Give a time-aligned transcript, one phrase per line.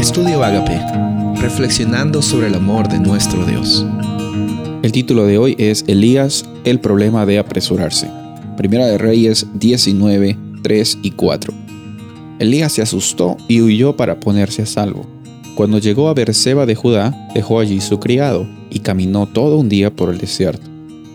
[0.00, 0.80] Estudio Agape,
[1.42, 3.84] reflexionando sobre el amor de nuestro Dios.
[4.82, 8.10] El título de hoy es Elías, el problema de apresurarse.
[8.56, 11.52] Primera de Reyes 19, 3 y 4.
[12.38, 15.06] Elías se asustó y huyó para ponerse a salvo.
[15.54, 19.94] Cuando llegó a Berseba de Judá, dejó allí su criado y caminó todo un día
[19.94, 20.66] por el desierto.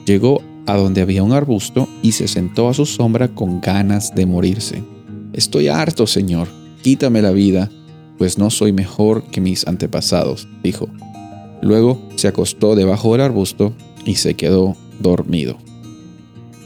[0.06, 4.28] Llegó a donde había un arbusto y se sentó a su sombra con ganas de
[4.28, 4.84] morirse.
[5.34, 6.50] Estoy harto, Señor,
[6.84, 7.72] quítame la vida,
[8.18, 10.90] pues no soy mejor que mis antepasados, dijo.
[11.62, 13.74] Luego se acostó debajo del arbusto
[14.06, 15.58] y se quedó dormido.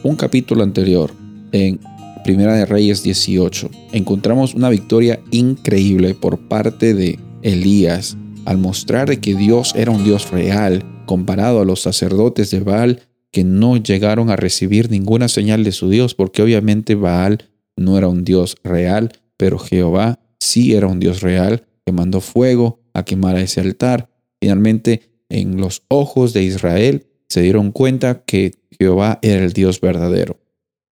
[0.04, 1.12] Un capítulo anterior,
[1.52, 1.80] en
[2.24, 9.36] Primera de Reyes 18, encontramos una victoria increíble por parte de Elías al mostrar que
[9.36, 14.36] Dios era un Dios real comparado a los sacerdotes de Baal que no llegaron a
[14.36, 19.60] recibir ninguna señal de su Dios, porque obviamente Baal no era un Dios real, pero
[19.60, 24.10] Jehová sí era un Dios real que mandó fuego a quemar ese altar.
[24.42, 30.40] Finalmente, en los ojos de Israel, se dieron cuenta que Jehová era el Dios verdadero.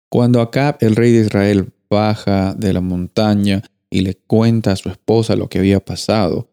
[0.10, 4.90] Cuando Acab, el rey de Israel, baja de la montaña y le cuenta a su
[4.90, 6.50] esposa lo que había pasado,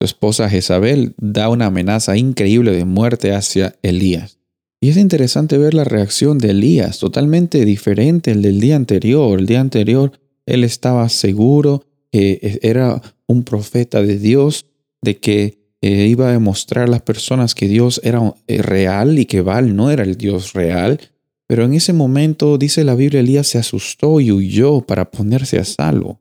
[0.00, 4.38] su esposa Jezabel da una amenaza increíble de muerte hacia Elías.
[4.80, 9.38] Y es interesante ver la reacción de Elías, totalmente diferente al del día anterior.
[9.38, 10.12] El día anterior
[10.44, 14.66] él estaba seguro que era un profeta de Dios,
[15.02, 19.26] de que eh, iba a demostrar a las personas que Dios era eh, real y
[19.26, 21.00] que Baal no era el Dios real.
[21.48, 25.64] Pero en ese momento, dice la Biblia, Elías se asustó y huyó para ponerse a
[25.64, 26.20] salvo.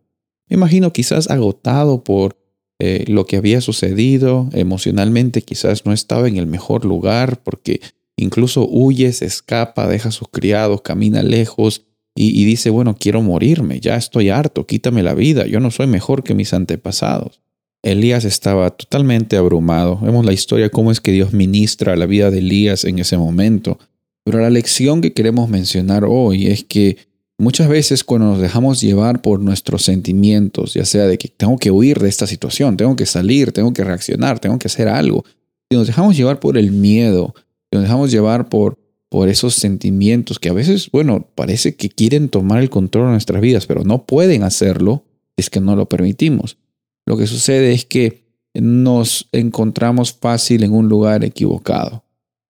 [0.49, 2.37] Me imagino quizás agotado por
[2.79, 7.81] eh, lo que había sucedido, emocionalmente quizás no estaba en el mejor lugar porque
[8.15, 13.79] Incluso huye, se escapa, deja a sus criados, camina lejos y, dice, bueno, quiero morirme,
[13.79, 17.41] ya estoy harto, quítame la vida, yo no soy mejor que mis antepasados.
[17.81, 19.99] Elías estaba totalmente abrumado.
[19.99, 23.79] Vemos la historia, cómo es que Dios ministra la vida de Elías en ese momento.
[24.23, 26.97] Pero la lección que queremos mencionar hoy es que
[27.37, 31.71] muchas veces cuando nos dejamos llevar por nuestros sentimientos, ya sea de que tengo que
[31.71, 35.25] huir de esta situación, tengo que salir, tengo que reaccionar, tengo que hacer algo,
[35.69, 37.33] si nos dejamos llevar por el miedo,
[37.71, 38.77] nos dejamos llevar por,
[39.13, 43.43] por esos sentimientos que a veces, bueno, parece que quieren tomar el control de nuestras
[43.43, 45.05] vidas, pero no pueden hacerlo,
[45.37, 46.57] es que no lo permitimos.
[47.05, 48.23] Lo que sucede es que
[48.55, 52.03] nos encontramos fácil en un lugar equivocado,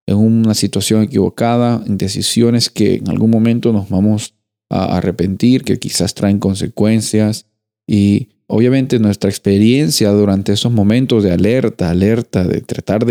[0.08, 4.34] en una situación equivocada, en decisiones que en algún momento nos vamos
[4.70, 7.46] a arrepentir, que quizás traen consecuencias
[7.86, 13.06] y obviamente nuestra experiencia durante esos momentos de alerta, alerta, de tratar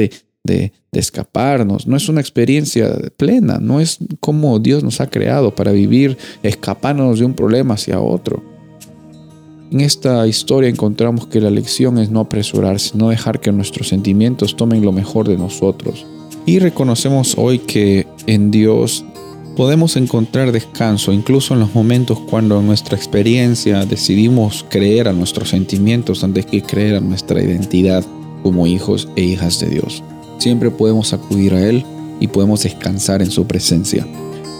[0.44, 5.70] de escaparnos, no es una experiencia plena, no es como Dios nos ha creado para
[5.70, 8.42] vivir escapándonos de un problema hacia otro.
[9.70, 14.56] En esta historia encontramos que la lección es no apresurarse, no dejar que nuestros sentimientos
[14.56, 16.04] tomen lo mejor de nosotros.
[16.44, 19.04] Y reconocemos hoy que en Dios
[19.56, 25.50] podemos encontrar descanso, incluso en los momentos cuando en nuestra experiencia decidimos creer a nuestros
[25.50, 28.04] sentimientos antes que creer a nuestra identidad
[28.42, 30.02] como hijos e hijas de Dios
[30.42, 31.84] siempre podemos acudir a Él
[32.18, 34.06] y podemos descansar en su presencia.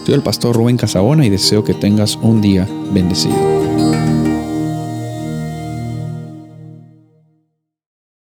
[0.05, 3.62] Soy el pastor Rubén Casabona y deseo que tengas un día bendecido.